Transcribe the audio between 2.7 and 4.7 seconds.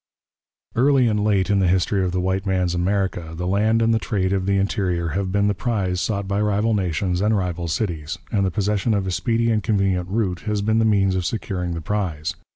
America the land and the trade of the